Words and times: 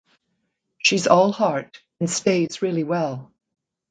She’s 0.79 1.05
all 1.05 1.31
heart 1.31 1.79
and 1.99 2.09
stays 2.09 2.63
really 2.63 2.83
well. 2.83 3.31